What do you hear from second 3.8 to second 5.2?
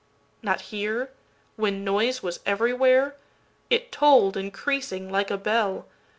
toll'dIncreasing